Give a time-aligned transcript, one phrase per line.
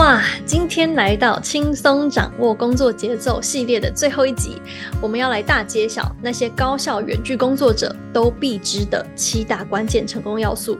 [0.00, 4.56] 哇，今天来到轻松掌握工作节奏系列的最后一集，
[4.98, 10.78] 我们要来大揭晓那些高效远距工作者都必知的七大关键成功要素。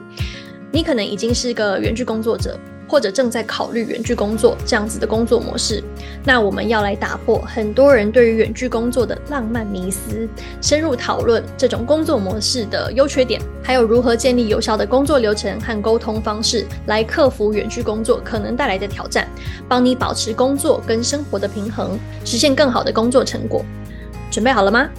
[0.71, 2.59] 你可能已经是个远距工作者。
[2.91, 5.81] 或者正在考虑远距工作这样子的工作模式，
[6.25, 10.27] 那我们要来打破很多人对于远距工作的浪漫迷思，
[10.61, 19.25] 深入讨论这种工作模式的优缺点，还有如何建立有效的工作流程和沟通方式，来克服远距工作可能带来的挑战，
[19.69, 23.63] 帮你保持工作跟生活的平衡，实现更好的工作成果。
[24.29, 24.89] 准备好了吗？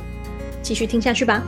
[0.63, 1.43] 继续听下去吧。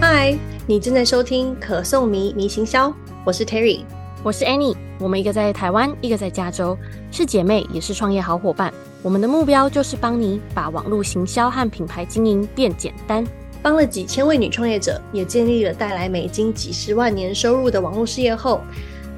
[0.00, 0.53] 嗨。
[0.66, 2.90] 你正在收听可颂迷迷行销，
[3.22, 3.82] 我是 Terry，
[4.22, 6.74] 我是 Annie，我们一个在台湾，一个在加州，
[7.10, 8.72] 是姐妹，也是创业好伙伴。
[9.02, 13.22] 我们的目标就是帮你把网络行销和品牌经营变简单，
[13.60, 18.62] 帮了几千位女创业者，也建立了带来美金几十万年收入的网络事业后，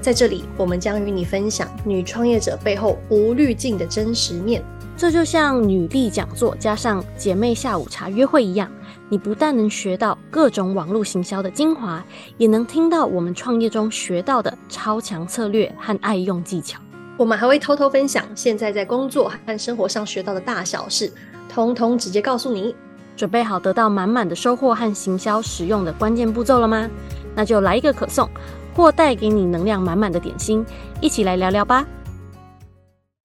[0.00, 4.64] 在这里我们将与你分享女创业者背后无滤镜的真实面。
[4.96, 8.68] 这就像女力讲座加上姐妹下午茶约会一样。
[9.08, 12.04] 你不但能学到各种网络行销的精华，
[12.38, 16.80] 也能听到我们创业中学到的超强策略和爱用技巧。
[17.16, 21.12] 我们还会偷偷分享现在在工作和生活上学到的大小事，
[21.48, 22.74] 通通直接告诉你。
[23.16, 26.90] 准备好得到满满的收获和行销实用的关键步骤了吗？
[27.34, 28.28] 那就来一个可颂，
[28.74, 30.62] 或带给你能量满满的点心，
[31.00, 31.86] 一起来聊聊吧。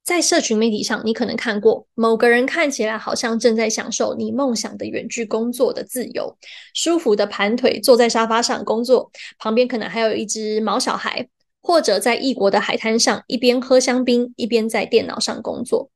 [0.04, 6.36] 在社群媒体上，你可能看过某个人看起来好像正在享受你梦想的远距工作的自由，
[6.74, 11.28] 舒服的盘腿坐在沙发上工作，旁边可能还有一只毛小孩，
[11.62, 15.90] 或者在异国的海滩上一边喝香槟一边在电脑上工作。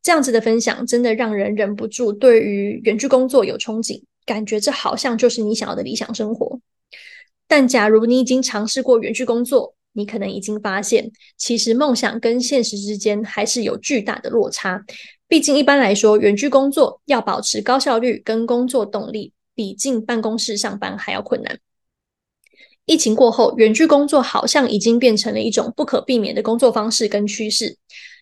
[0.00, 6.60] 这样子的分享真的让人忍不住对于远距工作有憧憬，感觉这好像就是你想要的理想生活。
[7.48, 14.84] 但假如你已经尝试过远距工作，你可能已经发现，其实梦想跟现实之间还是有巨大的落差。
[15.26, 21.58] 毕竟一般来说，远距工作要保持高效率跟工作动力，比进办公室上班还要困难。
[22.86, 27.76] 疫情过后，远距工作好像已经变成了一种不可避免的工作方式跟趋势。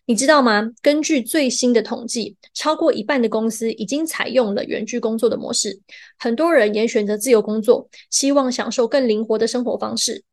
[0.04, 0.70] 你知道吗？
[0.82, 5.80] 根据最新的统计，超过一半的公司已经采用了远距工作的模式。
[6.18, 10.24] 很多人也选择自由工作，希望享受更灵活的生活方式。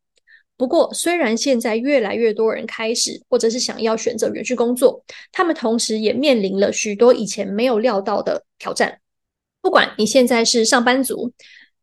[0.56, 9.00] 不过，虽然现在越来越多人开始或者是想要选择远距工作，他们同时也面临了许多以前没有料到的挑战。
[9.60, 11.32] 不管你现在是上班族，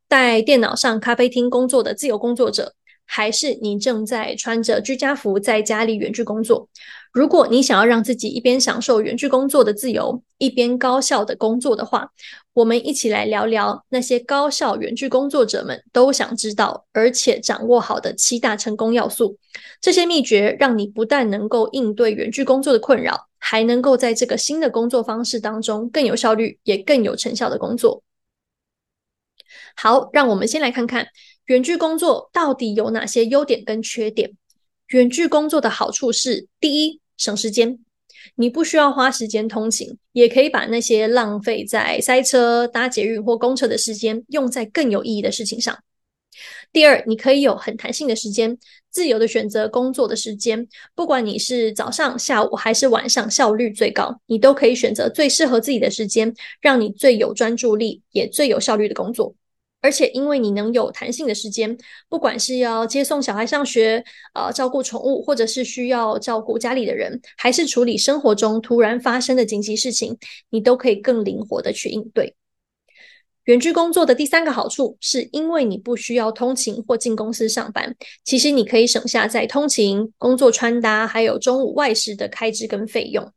[0.09, 2.73] 在电脑上咖啡厅工作的自由工作者，
[3.05, 6.67] 还是你正在穿着居家服在家里远距工作，
[7.11, 12.09] 如果你想要让自己一边享受远距工作的自由，一边高效的工作的话，
[12.53, 19.37] 我们一起来聊聊那些高效远距工作者们都想知道而且掌握好的七大成功要素。
[19.79, 28.01] 这些秘诀让你不但能够应对远距工作的困扰，还能够在这个新的工作方式当中更有效率也更有成效的工作。
[29.75, 31.07] 好，让我们先来看看
[31.47, 34.31] 远距工作到底有哪些优点跟缺点。
[34.87, 37.79] 远距工作的好处是，第一，省时间，
[38.35, 45.77] 你不需要花时间通勤，也可以把那些浪费在塞车、搭捷运或公车的时间用在更有意义的事情上。
[46.71, 48.57] 第二，你可以有很弹性的时间，
[48.89, 59.35] 自由的选择工作的时间，不管你是早上、下午还是晚上，效率最高，你都可以选择最适合自己的时间，让你最有专注力也最有效率的工作。
[59.83, 61.77] 而且，因为你能有弹性的时间，
[62.07, 64.01] 不管是要接送小孩上学，
[64.33, 70.17] 呃，照顾宠物，或者是需要照顾家里的人，还是处理生活中突然发生的紧急事情，
[70.51, 72.35] 你都可以更灵活的去应对。
[73.43, 77.93] 远距工作的第三个好处，是因为你不需要通勤或进公司上班，
[78.23, 83.33] 其实你可以省下在通勤、工作穿搭，还有中午外食的开支跟费用。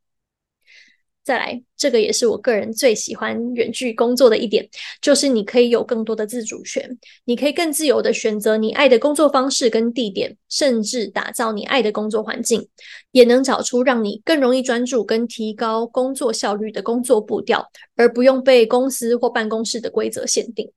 [1.27, 4.65] 再来，这个也是我个人最喜欢远距工作的一点，
[5.03, 6.89] 就是你可以有更多的自主权，
[7.25, 12.69] 你可以更自由的选择你爱的工作方式跟地点，甚至打造你爱的工作环境，
[13.11, 17.67] 也能找出让你更容易专注跟提高工作效率的工作步调，
[17.97, 20.71] 而不用被公司或办公室的规则限定。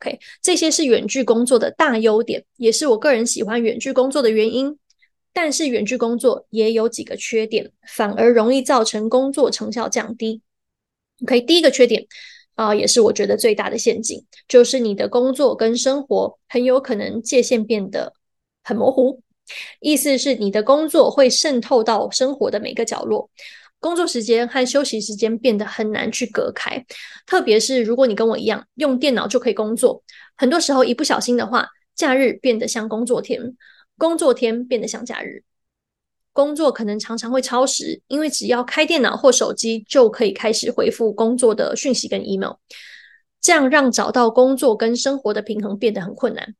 [0.00, 4.78] OK，这些是远距工作的大优点，也是我个人喜欢远距工作的原因。
[5.32, 10.42] 但是远距工作也有几个缺点，反而容易造成工作成效降低。
[11.22, 12.06] OK，第一个缺点
[12.54, 18.12] 啊、也是我觉得最大的陷阱，就是你的工作跟生活很有可能界限变得
[18.62, 19.22] 很模糊。
[19.80, 23.30] 意思是你的工作会渗透到生活的每个角落，
[23.80, 26.84] 工作时间和休息时间变得很难去隔开。
[27.26, 30.02] 特别是如果你跟我一样用电脑就可以工作，
[30.36, 33.56] 很多时候一不小心的话，假日变得像工作天。
[34.02, 35.44] 工作天变得像假日，
[36.32, 42.54] 工作可能常常会超时，因为只要开电脑或手机就可以开始回复工作的讯息跟 email，
[43.40, 46.56] 这样让找到工作跟生活的平衡变得很困难。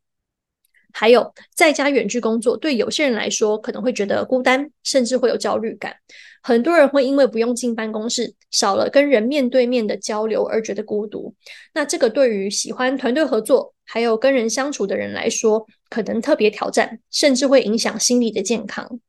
[0.92, 5.96] 还有，在家远距工作，对有些人来说可能会觉得孤单，甚至会有焦虑感。
[6.44, 11.34] 很多人会因为不用进办公室，少了跟人面对面的交流而觉得孤独。
[11.74, 19.00] 那这个对于喜欢团队合作，还有跟人相处的人来说，可能特别挑战，甚至会影响心理的健康。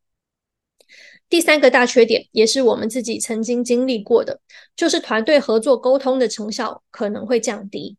[1.30, 4.42] 第三个大缺点，也是我们自己曾经经历过的，
[4.76, 7.96] 就是团队合作沟通的成效可能会降低。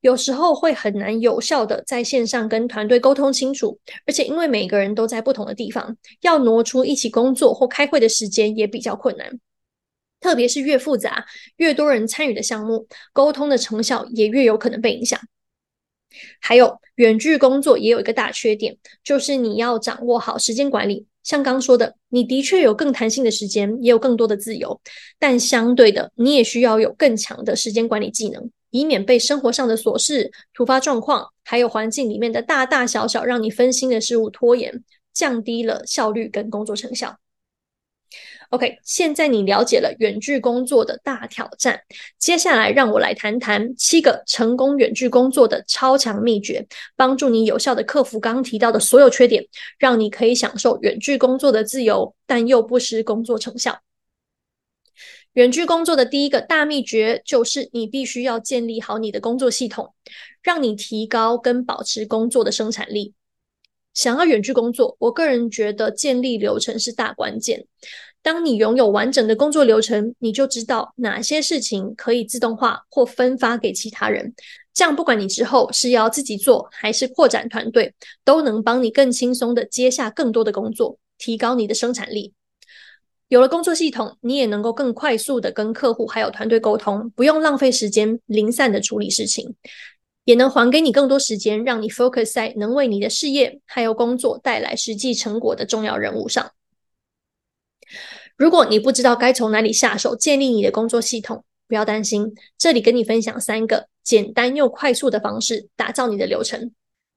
[0.00, 9.38] 有时候会很难有效的在线上跟团队沟通清楚，而且因为每个人都在不同的地方，要挪出一起工作或开会的时间也比较困难。
[10.18, 11.24] 特别是越复杂、
[11.58, 15.20] 越多人参与的项目，沟通的成效也越有可能被影响。
[16.40, 21.06] 还有，远距工作也有一个大缺点，就是你要掌握好时间管理。
[21.22, 24.80] 像刚说的，你的确有更弹性的时间，也有更多的自由，
[25.18, 28.50] 但相对的，你也需要有更强的时间管理技能。
[28.70, 37.16] 以免被生活上的琐事、突发状况，还有环境里面的大大小小让你分心的事物拖延，降低了效率跟工作成效。
[38.50, 41.80] OK，现在你了解了远距工作的大挑战，
[42.18, 49.44] 接下来让我来谈谈七个成功远距工作的超强秘诀，帮助你有效的克服刚刚提到的所有缺点，
[49.78, 53.80] 让你可以享受远距工作的自由，但又不失工作成效。
[55.32, 59.92] 远距工作的第一个大秘诀就是，你必须要建立好你的工作系统，
[60.42, 63.12] 让你提高跟保持工作的生产力。
[63.92, 67.66] 想要远距工作，我个人觉得建立流程是大关键。
[68.26, 74.34] 当你拥有完整的工作流程，你就知道哪些事情可以自动化或分发给其他人。
[74.74, 77.94] 这样，不管你之后是要自己做还是扩展团队，
[78.24, 82.32] 都能帮你更轻松地接下更多的工作，提高你的生产力。
[83.28, 89.54] 有了工作系统，你也能够更快速的跟客户还有团队沟通，不用浪费时间零散的处理事情，
[90.24, 96.50] 也能还给你更多时间，让你 focus 在能为你的事业还有工作带来实际成果的重要任务上。
[98.36, 106.72] 如果你不知道该从哪里下手建立你的工作系统，不要担心，这里跟你分享三个简单又快速的方式，打造你的流程。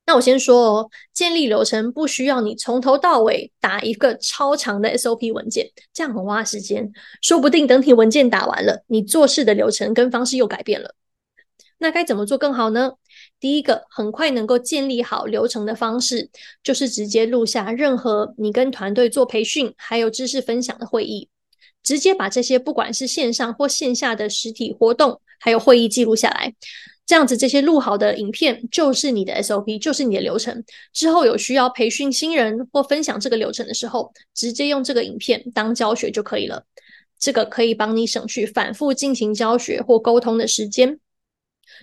[0.05, 6.91] 那我先说哦，建立流程不需要你从头到尾打一个超长的 SOP 文件，这样很花时间。
[7.21, 10.95] 说不定等你文件打完了，你做事的流程跟方式又改变了。
[11.77, 12.93] 那该怎么做更好呢？
[13.39, 16.29] 第一个，很快能够建立好流程的方式，
[16.61, 21.29] 就是直接录下任何你跟团队做培训还有知识分享的会议，
[21.81, 26.53] 直接把这些不管是线上或线下的实体活动还有会议记录下来。
[27.05, 30.63] 这样子，这些录好的影片就是你的 SOP，就是你的流程。
[30.93, 36.65] 之后有需要培训新人或分享这个流程的时候，直接用这个影片当教学就可以了。
[37.17, 40.99] 这个可以帮你省去反复进行教学或沟通的时间。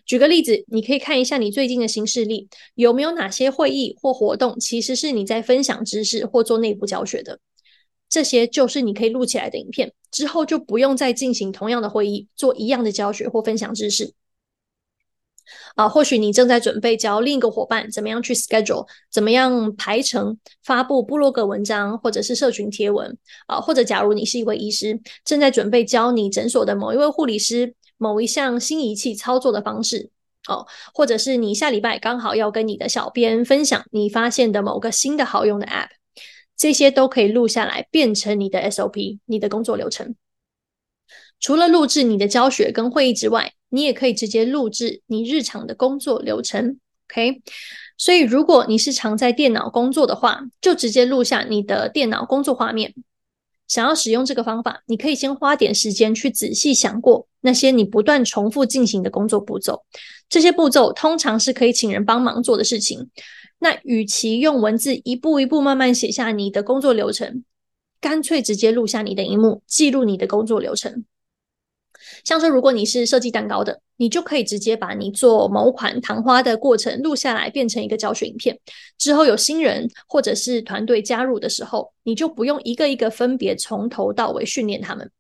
[0.05, 7.39] 举个例子，你可以看一下你最近的新事历，有没有哪些会议或活动其实是你在分享知识或做内部教学的？
[8.09, 14.13] 这些就是你可以录起来的影片，之后就不用再进行同样的会议，做一样的教学或分享知识。
[15.77, 23.17] 啊，或许你正在准备教另一个伙伴怎么样去 schedule，怎么样排程发布部落格文章或者是社群贴文
[23.47, 30.11] 啊，或者假如你是一位医师，正在准备教你诊所的某一位护理师某一项新仪器操作的方式
[30.49, 35.89] 哦，或者是你下礼拜刚好要跟你的小编分享你发现的某个新的好用的 app，
[36.57, 40.15] 这些都可以录下来变成你的 SOP，你的工作流程。
[41.39, 46.79] 除了录制你的教学跟会议之外，你也可以直接录制你日常的工作流程
[47.11, 47.43] ，OK？
[47.99, 52.95] 所以如果你是常在电脑工作的话，就直接录下你的电脑工作画面。
[53.69, 59.85] 想要使用这个方法，你可以先花点时间去仔细想过那些你不断重复进行的工作步骤。
[60.29, 63.11] 这些步骤通常是可以请人帮忙做的事情。
[63.59, 67.43] 那与其用文字一步一步慢慢写下你的工作流程，
[68.01, 71.05] 干脆直接录下你的荧幕，记录你的工作流程。
[72.23, 78.59] 像说，如果你是设计蛋糕的，你就可以直接把你做某款糖花的过程录下来，变成一个教学影片。
[78.99, 85.11] 之后有新人或者是团队加入的时候，你就不用一个一个分别从头到尾训练他们。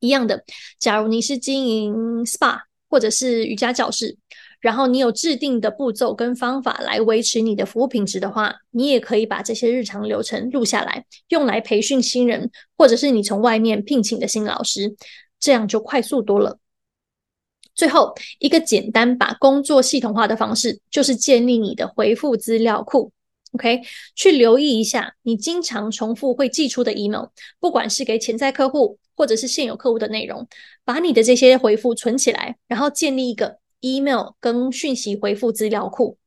[0.00, 0.44] 一样的，
[0.78, 4.18] 假如你是经营 SPA 或者是瑜伽教室，
[4.60, 14.94] 然后你有制定的步骤跟方法来维持你的服务品质的话，你也可以把这些日常流程录下来，用来培训新人，或者是你从外面聘请的新老师。
[15.38, 16.58] 这样就快速多了。
[17.76, 23.12] 最后一个简单把工作系统化的方式，就是建立你的回复资料库
[23.52, 23.82] OK，
[24.14, 27.26] 去留意一下你经常重复会寄出的 email，
[27.60, 30.48] 不管是给潜在客户或者是现有客户的内容，
[30.84, 36.18] 把你的这些回复存起来，然后建立一个 email 跟讯息回复资料库。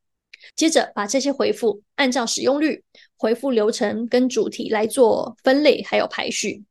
[0.55, 2.81] 接着把这些回复按照使用率、
[3.17, 6.63] 回复流程跟主题来做分类，还有排序。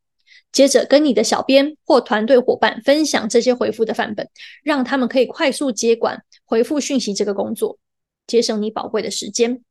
[0.53, 4.29] 接着跟你的小编或团队伙伴分享这些回复的范本，
[4.63, 7.79] 让他们可以快速接管回复讯息这个工作，
[8.27, 9.63] 节省你宝贵的时间。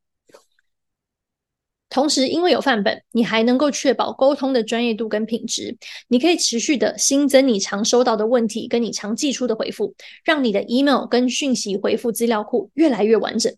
[1.90, 5.78] 同时，因为有范本，你还能够确保沟通的专业度跟品质。
[6.10, 13.56] 你可以持续的新增你常收到的问题跟你常寄出的回复，让你的 email 跟讯息回复资料库越来越完整。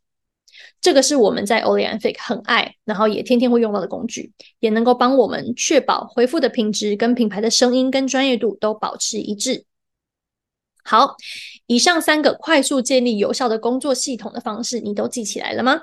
[0.81, 9.65] 这个是我们在 Only and Fake 很爱，然后也天天会用到的工具，也能够帮我们确保回复的品质跟品牌的声音跟专业度都保持一致。
[10.83, 11.15] 好，
[11.67, 15.81] 以上三个快速建立有效的工作系统的方式，你都记起来了吗？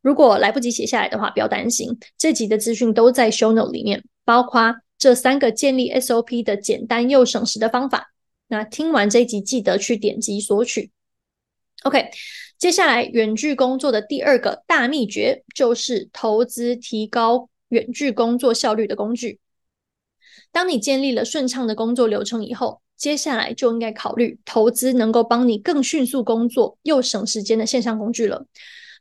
[0.00, 8.12] 如果来不及写下来的话，不要担心，这集的资讯都在 Show Note 里面，包括这三个建立 SOP 的简单又省时的方法。
[8.46, 10.92] 那听完这一集，记得去点击索取。
[11.82, 12.10] OK，
[12.58, 19.38] 接下来远距工作的第二个大秘诀就是投资提高远距工作效率的工具。
[20.50, 28.44] 当你建立了顺畅的工作流程以后，接下来就应该考虑投资能够帮你更迅速工作又省时间的线上工具了。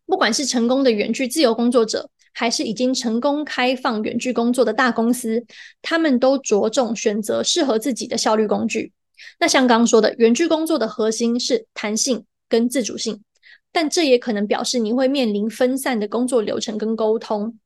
[0.06, 5.44] 不管是成功的远距自由工作者，还是已经成功开放远距工作的大公司，
[5.82, 8.92] 他们都着重选择适合自己的效率工具。
[9.40, 13.24] 那像刚刚说的，远距工作的核心是弹性跟自主性，
[13.78, 17.60] 但这也可能表示你会面临分散的工作流程跟沟通。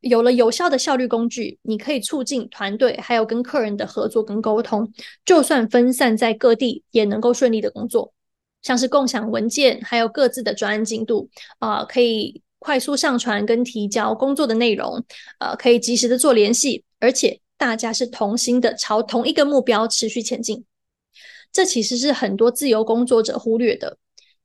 [0.00, 4.92] 有了有效的效率工具，你可以促进团队还有跟客人的合作跟沟通，
[5.24, 8.12] 就算分散在各地，也能够顺利的工作。
[8.60, 15.02] 像是共享文件，还有各自的专案进度，啊、可以快速上传跟提交工作的内容，
[15.38, 20.66] 呃，可以及时的做联系，而且大家是同心的，朝同一个目标持续前进。
[21.50, 23.96] 这其实是很多自由工作者忽略的。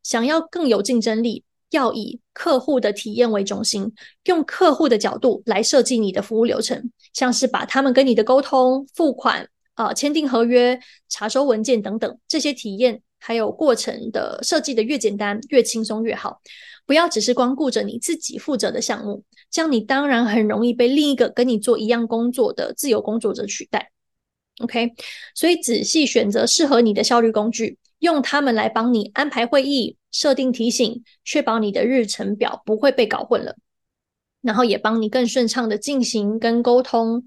[0.03, 3.91] 想要更有竞争力，要以客户的体验为中心，
[4.25, 10.79] 用客户的角度来设计你的服务流程，像是把他们跟你的沟通、付款、啊、签订合约、
[11.09, 13.01] 查收文件等等这些体验。
[13.25, 16.41] 还有过程的设计的越简单越轻松越好，
[16.85, 23.91] 不要只是光顾着你自己负责的项目，这样你当然很容易被另一个跟你做一样工作的自由工作者取代。
[24.59, 24.91] OK，
[25.33, 33.55] 所以仔细选择适合你的效率工具，用它们来帮你安排会议、设定提醒，确保你的日程表不会被搞混了，
[34.41, 37.23] 然后也帮你更顺畅的进行跟沟通。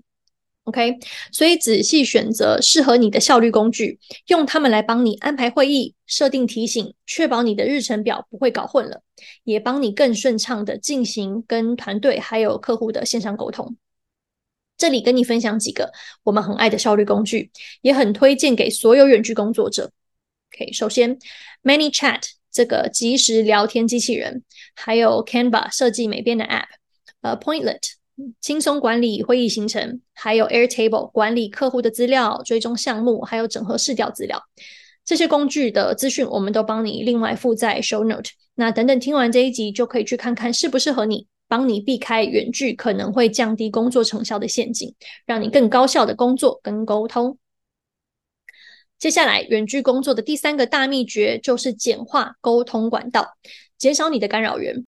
[0.64, 0.98] OK，
[1.32, 9.00] 所以仔细选择适合你的效率工具，用它们来帮你安排会议、设定提醒，确保你的日程表不会搞混了，
[9.44, 13.78] 也帮你更顺畅的进行跟团队还有客户的线上沟通。
[14.76, 15.90] 这里跟你分享几个
[16.24, 19.90] 我们很爱的效率工具，也很推荐给所有远距工作者。
[20.54, 21.18] OK，首先
[21.62, 24.42] ，ManyChat 这个即时聊天机器人，
[24.74, 26.66] 还有 Canva 设计美编的 App，
[27.22, 27.96] 呃，Pointlet。
[28.40, 34.42] 轻松管理会议行程，还有 Airtable 管理客户的资料、追踪项目，还有整合市调资料。
[35.04, 38.30] 这些工具的资讯，我们都帮你另外附在 Show Note。
[38.54, 44.94] 那等等听完这一集，就可以去看看适不适合你，帮你避开远距可能会降低工作成效的陷阱，
[45.26, 47.36] 让你更高效的工作跟沟通。
[48.98, 53.36] 接下来，远距工作的第三个大秘诀就是简化沟通管道，
[53.76, 54.84] 减少你的干扰源。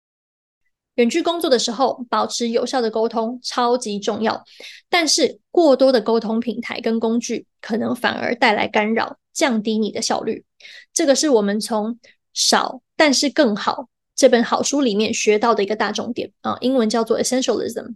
[0.95, 4.43] 远距工作的时候，保持有效的沟通超级重要。
[4.89, 10.45] 但是过多的沟通平台跟工具，可能反而带来干扰，降低你的效率。
[10.93, 11.93] 这个是我们从
[12.33, 13.73] 《少但是更好》
[14.17, 17.95] 这本好书里面学到的一个大重点啊，英文叫做 Essentialism，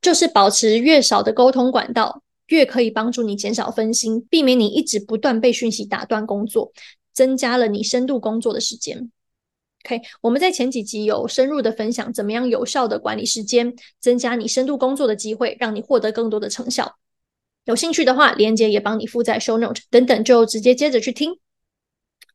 [0.00, 6.72] 就是保持越少的沟通管道，越可以帮助你减少分心，避免你一直不断被讯息打断工作，
[7.12, 9.10] 增加了你深度工作的时间。
[9.84, 16.96] OK，我们在前几集有深入的分享，怎么样有效的管理时间，增加你深度工作的机会，让你获得更多的成效。
[17.64, 21.38] 有兴趣的话，连接也帮你附在 Show Note 等等，就直接接着去听。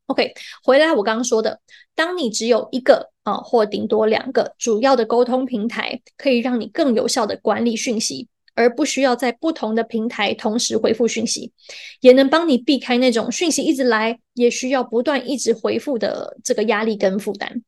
[0.06, 1.60] OK，回来我刚刚说的，
[1.94, 8.28] 当你只有一个啊，或顶多两个主要的沟通平台，可以让你更有效的管理讯息。
[8.54, 11.52] 而不需要在不同的平台同时回复讯息，
[12.00, 17.62] 也能帮你避开那种讯息一直来，也需要不断一直回复的这个压力跟负担。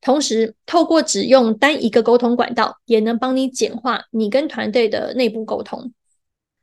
[0.00, 5.92] 同时，透过只用单一个沟通管道，也能帮你简化你跟团队的内部沟通。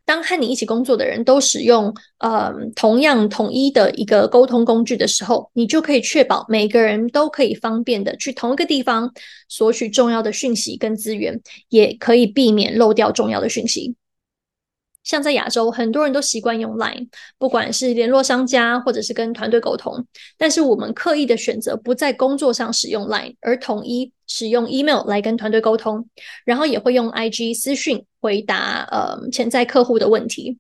[0.06, 9.12] 当和你一起工作的人都使用呃同样统一的一个沟通工具的时候，你就可以确保每个人都可以方便的去同一个地方
[9.50, 13.96] 索取重要的讯息跟资源，也可以避免漏掉重要的讯息。
[15.06, 17.08] 像在亚洲，很多人都习惯用 Line，
[17.38, 20.06] 不管是联络商家或者是跟团队沟通。
[20.38, 26.10] 但是我们刻意的选择不在工作上使用 Line，而统一使用 Email 来跟团队沟通，
[26.44, 30.58] 然后也会用 IG 私讯回答呃潜在客户的问题。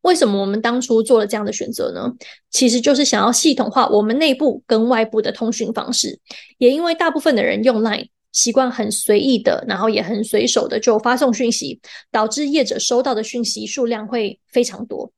[0.00, 2.10] 为什么我们当初做了这样的选择呢？
[2.50, 6.18] 其实就是想要系统化我们内部跟外部的通讯方式。
[6.56, 8.08] 也因为大部分的人用 Line。
[8.32, 15.12] 习惯很随意的，然后也很随手的就发送讯息，导致业者收到的讯息数量会非常多，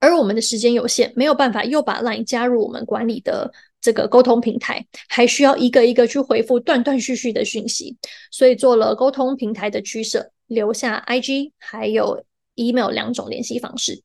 [0.00, 7.96] 而我们的时间有限，没有办法又把 LINE 加入我们管理的这个沟通平台，还需要一个一个去回复断断续续的讯息，
[8.30, 12.24] 所以做了沟通平台的取舍，留下 IG 还有
[12.56, 14.02] email 两种联系方式。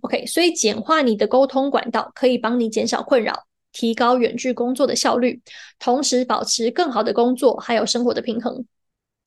[0.00, 3.44] OK，所以简化你的沟通管道，可以帮你减少困扰。
[3.74, 5.42] 提高远距工作的效率，
[5.78, 8.64] 同时保持更好的工作还有生活的平衡，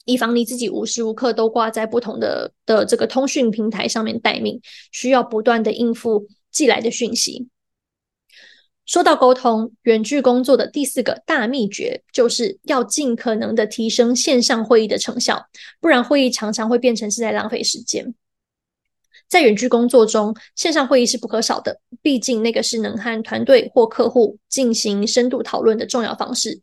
[0.06, 4.60] 以防你自己无时无刻都挂在不同的的这个通讯平台上面待命，
[4.92, 7.50] 需要不断的应付寄来的讯息。
[8.86, 15.48] 说到沟通，远距工作的第四个大秘诀就是要尽可能的提升线上会议的成效，
[15.82, 18.16] 不然会议常常会变成是在浪费时间。
[19.28, 26.62] 在远距工作中，线上会议是不可少的，毕竟那个是能和团队或客户进行深度讨论的重要方式。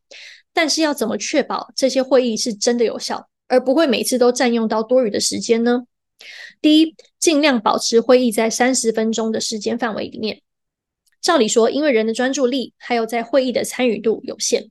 [0.52, 5.82] 但是要怎么确保这些会议是真的有效，而不会每次都占用到多余的时间呢？
[6.62, 10.40] 第一，尽量保持会议在三十分钟的时间范围里面。
[11.20, 14.70] 照理说，因为人的专注力还有在会议的参与度有限。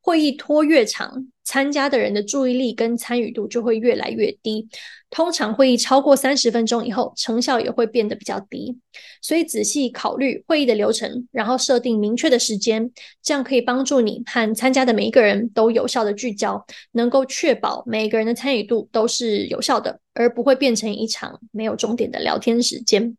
[0.00, 4.68] 会议拖越长，参加的人的注意力跟参与度就会越来越低。
[5.10, 8.78] 通常会议超过三十分钟以后，成效也会变得比较低。
[9.20, 12.88] 所以仔细考虑会议的流程，然后设定明确的时间，
[13.20, 23.16] 这样可以帮助你和参加的每一个人都有效的聚焦，能够确保每一个人的参与度都是有效的，而不会变成一场没有终点的聊天时间。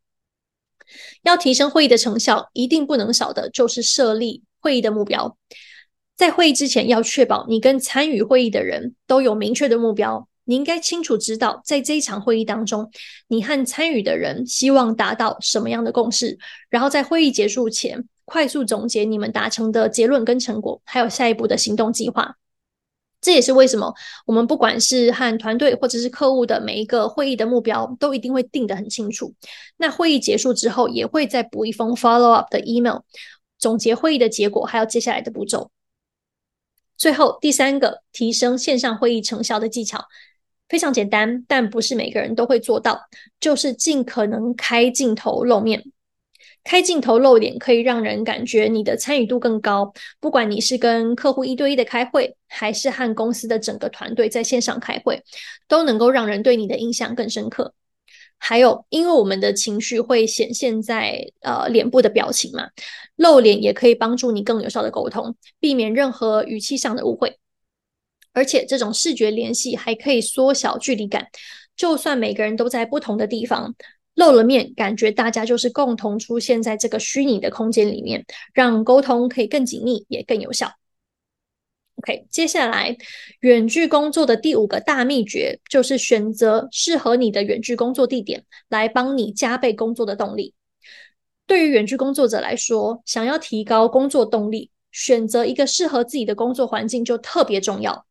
[1.23, 5.35] 要提升会议的成效，一定不能少的就是设立会议的目标。
[6.21, 10.27] 在会议之前，要确保你跟参与会议的人都有明确的目标。
[10.43, 12.91] 你应该清楚知道，在这一场会议当中，
[13.29, 16.37] 你和参与的人希望达到什么样的共识，
[16.69, 22.35] 然后在会议结束前，快速总结你们达成的结论跟成果，还有下一步的行动计划。
[23.19, 23.91] 这也是为什么
[24.27, 29.33] 我们不管是和团队或者是客户的每一个会议的目标，都一定会定得很清楚。
[29.77, 32.99] 那会议结束之后，也会再补一封 follow up 的 email，
[33.57, 35.71] 总结会议的结果，还有接下来的步骤。
[37.01, 40.05] 最后第三个提升线上会议成效的技巧
[40.69, 43.01] 非常简单，但不是每个人都会做到，
[43.39, 45.83] 就是尽可能开镜头露面。
[46.63, 55.23] 开镜头露脸可以让人感觉你的参与度更高，不管你是跟客户一对一的开会，还是和公司的整个团队在线上开会，
[55.67, 57.73] 都能够让人对你的印象更深刻。
[58.43, 62.69] 还有，因为我们的情绪会显现在呃脸部的表情嘛，
[63.15, 67.37] 露脸也可以帮助你更有效的沟通，避免任何语气上的误会。
[68.33, 71.27] 而且这种视觉联系还可以缩小距离感，
[71.75, 73.75] 就算每个人都在不同的地方，
[74.15, 78.25] 露了面，感觉大家就是共同出现在这个虚拟的空间里面，
[78.55, 80.71] 让沟通可以更紧密，也更有效。
[81.97, 82.95] OK，接下来
[83.41, 90.53] 远距工作的第五个大秘诀就是选择适合你的远距工作地点，来帮你加倍工作的动力。
[91.45, 98.05] 对于远距工作者来说，想要提高工作动力，选择一个适合自己的工作环境就特别重要。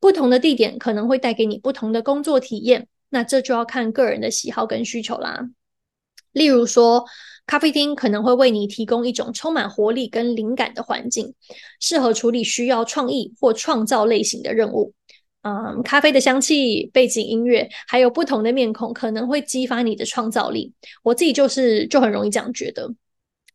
[0.00, 5.48] 不同的地点可能会带给你不同的工作体验，那这就要看个人的喜好跟需求啦。
[6.32, 7.04] 例如说，
[7.50, 11.34] 咖啡厅可能会为你提供一种充满活力跟灵感的环境，
[11.80, 14.94] 适合处理需要创意或创造类型的任务。
[15.42, 20.72] 嗯，咖啡的香气、背景音乐，还有不同的面孔，可能会激发你的创造力。
[21.02, 22.88] 我自己就是就很容易这样觉得。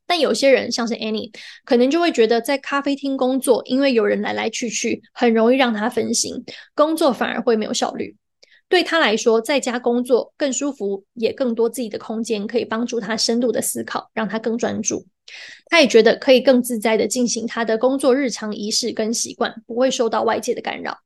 [0.05, 1.31] 但有些人，像是 Annie，
[1.63, 6.43] 可能就会觉得在咖啡厅工作，因为有人来来去去，很容易让他分心，
[6.75, 8.13] 工作反而会没有效率。
[8.67, 15.05] 对他来说，在家工作更舒服，也更多自己的空间，可以帮助他深度的思考，让他更专注。
[15.67, 20.97] 他也觉得可以更自在的进行他的工作日常仪式跟习惯，不会受到外界的干扰。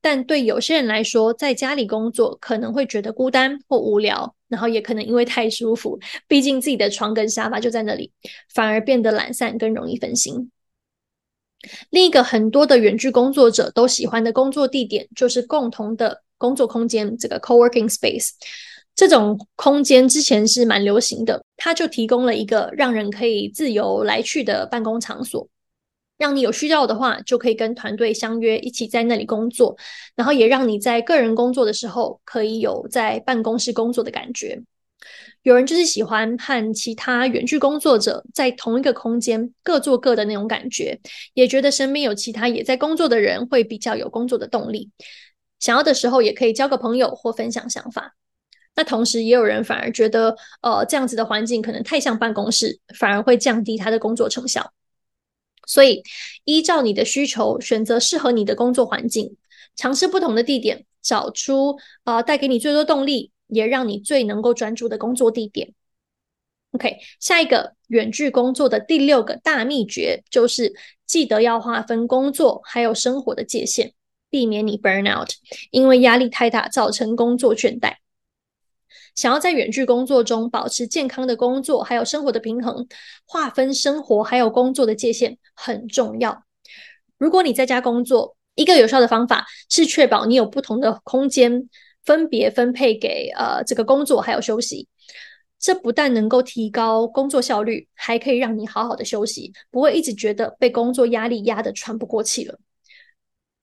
[0.00, 8.12] 但对有些人来说，在家里工作可能会觉得孤单或无聊，然后也可能因为太舒服，毕竟自己的床跟沙发就在那里，
[8.52, 10.50] 反而变得懒散，更容易分心。
[11.90, 16.22] 另一个很多的远距工作者都喜欢的工作地点，就是共同的。
[16.38, 18.30] 工作空间，这个 co-working space，
[18.94, 25.46] 这种空间之前是蛮流行的，它就提供了一个让人可以自由来去的办公场所，
[26.16, 29.76] 让你有需要的话就可以跟团队相约一起在那里工作，
[30.16, 34.62] 然后也让你在个人工作的时候可以有在办公室工作的感觉。
[35.42, 40.98] 有人就是喜欢和其他远距工作者在同一个空间各做各的那种感觉，
[41.34, 44.90] 也觉得身边有其他也在工作的人会比较有工作的动力。
[45.58, 48.16] 想要的时候也可以交个朋友或分享想法。
[48.76, 54.72] 那同时也有人反而觉得，呃，这样子的环境可能太像办公室，反而会降低他的工作成效。
[55.66, 56.02] 所以
[56.44, 59.36] 依照你的需求，选择适合你的工作环境，
[59.76, 63.32] 尝试不同的地点，找出呃带给你最多动力。
[63.50, 65.72] 也让你最能够专注的工作地点。
[66.72, 70.74] OK，下一个远距工作的第六个大秘诀就是
[71.06, 73.94] 记得要划分工作还有生活的界限，
[74.30, 75.28] 避免你 burn out，
[75.70, 77.94] 因为压力太大造成工作倦怠。
[79.14, 82.86] 想要在远距工作中保持健康的工作还有生活的平衡，
[83.26, 86.42] 划分生活还有工作的界限很重要。
[87.16, 91.68] 如果你在家工作，一个有效的方法是确保你有不同的空间。
[92.04, 94.88] 分别分配给呃这个工作还有休息，
[95.58, 102.58] 这不但能够提高工作效率，还可以让你好好的休息，不会一直觉得被工作压力压得喘不过气了。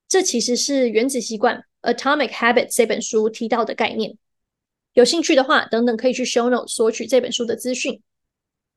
[0.07, 1.63] 这其实是《原子习惯》
[1.93, 4.17] （Atomic Habits） 这本书提到的概念。
[4.93, 8.01] 有兴趣的话，等等可以去 Show Note 索取这本书的资讯。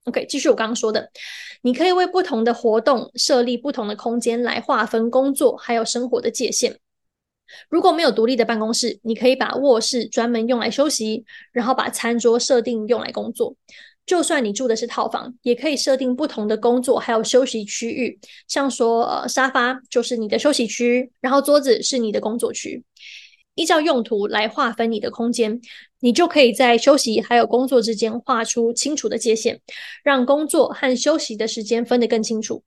[0.05, 1.11] OK，继续我刚刚说的，
[1.63, 6.79] 你可以为不同的活动设立不同的空间来划分工作还有生活的界限。
[7.69, 13.55] 如果没有独立的办公室，你可以把卧室专门用来休息，然后把餐桌设定用来工作。
[14.09, 18.19] 就算你住的是套房，也可以设定不同的工作还有休息区域，
[18.49, 22.83] 像说呃沙发就是你的休息区，然后桌子是你的工作区。
[23.55, 25.61] 依照用途来划分你的空间，
[26.01, 29.61] 你就可以在休息还有工作之间画出清楚的界限，
[30.03, 32.65] 让工作和休息的时间分得更清楚。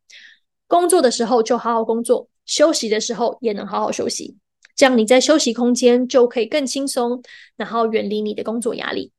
[0.68, 4.38] 工作的时候就好好工作，休息的时候也能好好休息。
[4.76, 7.24] 这样你在休息空间就可以更轻松，
[7.58, 9.12] 然后远离你的工作压力。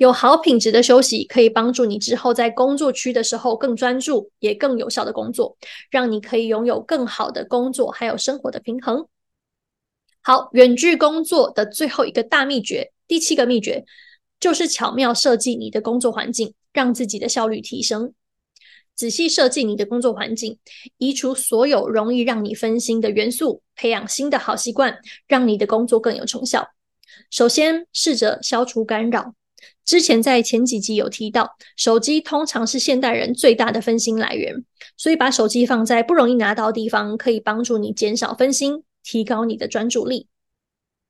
[0.00, 5.58] 有好品质的休息可以帮助你之后在工作区的时候更专注，也更有效的工作，
[5.90, 9.06] 让你可以拥有更好的工作还有生活的平衡。
[10.22, 13.84] 好，远距工作的最后一个大秘诀，第七个秘诀
[14.40, 18.14] 就是巧妙设计你的工作环境，让自己的效率提升。
[18.96, 20.58] 仔细设计你的工作环境，
[20.96, 26.70] 移除所有容易让你分心的元素，培养新的好习惯，让你的工作更有成效。
[27.30, 29.34] 首先，试着消除干扰。
[29.84, 34.64] 之前在前几集有提到，手机通常是现代人最大的分心来源，
[34.96, 40.28] 所以把手机放在不容易拿到的地方，可以帮助你减少分心，提高你的专注力。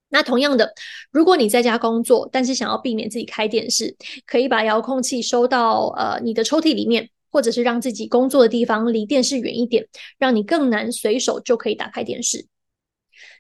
[0.09, 0.75] 那同样的，
[1.11, 7.11] 如果你在家工作，但是想要避免自己开电视，可以把遥控器收到呃你的抽屉里面。
[7.33, 9.87] 或者是让自己工作的地方离电视远一点，
[10.19, 12.49] 让你更难随手就可以打开电视。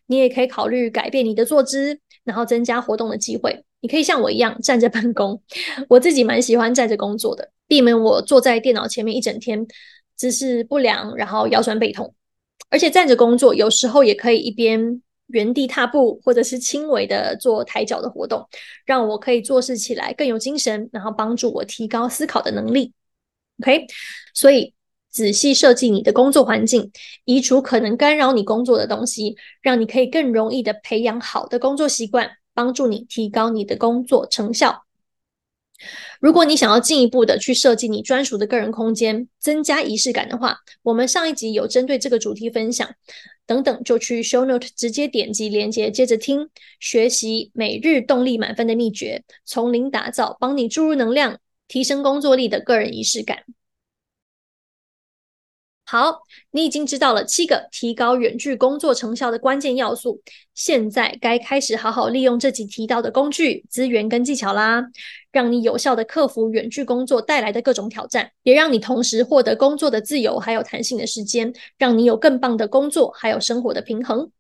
[0.07, 3.65] 你也可以考虑改变你的坐姿，然后增加活动的机会。
[3.81, 5.43] 你可以像我一样站着办公，
[5.89, 9.67] 我自己蛮喜欢站着工作的，避免我坐在电脑前面一整天，
[10.17, 12.15] 姿势不良，然后腰酸背痛。
[12.69, 18.47] 而且站着工作有时候也可以一边原地踏步，或者是轻微的做抬脚的活动，
[18.85, 22.93] 让我可以做事起来更有精神，然后帮助我提高思考的能力。
[23.61, 23.87] OK，
[24.35, 24.75] 所以
[25.11, 26.93] 仔细设计你的工作环境，
[27.25, 34.85] 移除可能干扰你工作的东西，让你可以更容易的培养好的工作习惯，帮助你提高你的工作成效。
[36.21, 42.95] 如果你想要进一步的去设计你专属的个人空间，增加仪式感的话，我们上一集有针对这个主题分享，
[43.47, 51.39] 等等就去 Show Note 直接点击连接，接着听，学习每日动力满分的秘诀，从零打造，帮你注入能量。
[51.67, 53.45] 提升工作力的个人仪式感。
[55.91, 56.23] 好，
[56.53, 60.23] 你已经知道了七个提高远距工作成效的关键要素，
[60.55, 64.85] 现在该开始好好利用这集提到的工具、资源跟技巧啦，
[65.33, 74.31] 让你有效的克服远距工作带来的各种挑战，也让你同时获得工作的自由还有弹性的时间，让你有更棒的工作还有生活的平衡。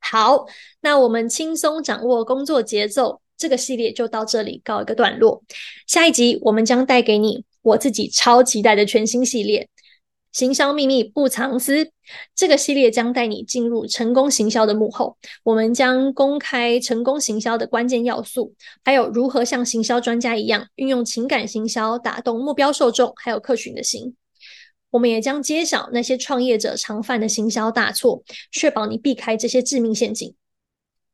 [0.00, 0.46] 好，
[0.80, 3.20] 那我们轻松掌握工作节奏。
[3.36, 5.42] 这个系列就到这里告一个段落，
[5.86, 9.68] 下一集我们将带给你我自己超期待的全新系列——
[10.34, 11.90] 行销秘密不藏私。
[12.34, 18.52] 这个系列将带你进入成功行销的幕后，我们将公开成功行销的关键要素，
[18.84, 24.16] 还有如何像行销专家一样运用情感行销打动目标受众，还有客群的心。
[24.90, 30.34] 我们也将揭晓那些创业者常犯的行销大错，确保你避开这些致命陷阱。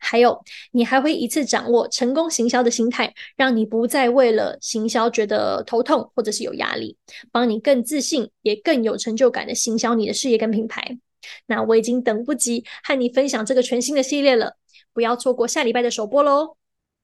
[0.00, 6.96] 还有，你还会一次掌握成功行销的心态，让你不再为了行销觉得头痛或者是有压力，
[7.30, 10.98] 帮你更自信也更有成就感的行销你的事业跟品牌。
[11.46, 14.54] 那我已经等不及和你分享这个全新的系列了，
[14.94, 16.56] 不要错过下礼拜的首播喽！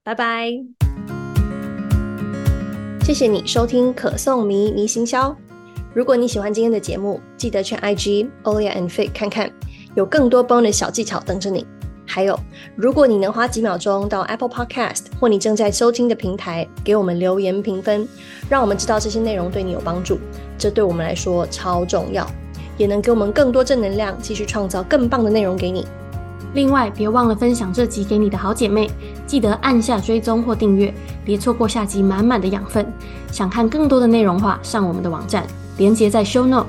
[0.02, 0.50] 拜拜！
[3.04, 5.36] 谢谢你收听可颂迷迷行销。
[5.94, 9.52] 如果你喜欢今天的节目，记得去 IG Olia and Fake 看看，
[9.94, 11.66] 有更多 bonus 小技巧等着你。
[12.16, 12.34] 还有，
[12.74, 18.08] 如果你能花几秒钟到 Apple Podcast 或你正在收听的平台给我们留言评分，
[18.48, 20.18] 让我们知道这些内容对你有帮助，
[20.56, 22.26] 这对我们来说超重要，
[22.78, 25.86] 也能给我们更多正能量，继续创造更棒的内容给你。
[26.54, 28.90] 另外，别忘了分享这集给你的好姐妹，
[29.26, 32.90] 记得按下追踪或订阅，别错过下集满满的养分。
[33.30, 36.68] 想看更多的内容话，上我们的网站，连接在 Show Note。